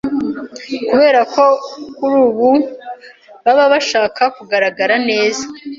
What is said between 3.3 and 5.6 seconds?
baba bashaka kugaragara neza.